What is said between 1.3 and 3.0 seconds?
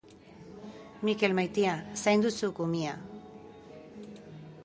maitia zaindu zuk umia.